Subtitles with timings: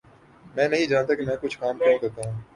[0.55, 2.41] میں نہیں جانتا کہ میں کچھ کام کیوں کرتا ہوں